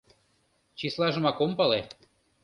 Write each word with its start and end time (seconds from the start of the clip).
—Числажымак 0.79 1.37
ом 1.43 1.51
пале... 1.57 1.79